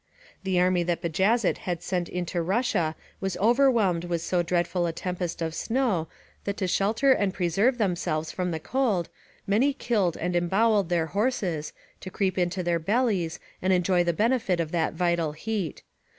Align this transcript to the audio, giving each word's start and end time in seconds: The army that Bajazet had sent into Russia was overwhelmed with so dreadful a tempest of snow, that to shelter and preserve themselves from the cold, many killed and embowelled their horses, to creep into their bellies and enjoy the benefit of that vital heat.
The 0.41 0.59
army 0.59 0.81
that 0.81 1.03
Bajazet 1.03 1.59
had 1.59 1.83
sent 1.83 2.09
into 2.09 2.41
Russia 2.41 2.95
was 3.19 3.37
overwhelmed 3.37 4.05
with 4.05 4.21
so 4.23 4.41
dreadful 4.41 4.87
a 4.87 4.91
tempest 4.91 5.43
of 5.43 5.53
snow, 5.53 6.07
that 6.43 6.57
to 6.57 6.65
shelter 6.67 7.11
and 7.11 7.35
preserve 7.35 7.77
themselves 7.77 8.31
from 8.31 8.49
the 8.49 8.59
cold, 8.59 9.09
many 9.45 9.73
killed 9.73 10.17
and 10.17 10.33
embowelled 10.35 10.89
their 10.89 11.05
horses, 11.13 11.71
to 11.99 12.09
creep 12.09 12.39
into 12.39 12.63
their 12.63 12.79
bellies 12.79 13.39
and 13.61 13.71
enjoy 13.73 14.03
the 14.03 14.11
benefit 14.11 14.59
of 14.59 14.71
that 14.71 14.93
vital 14.93 15.33
heat. 15.33 15.83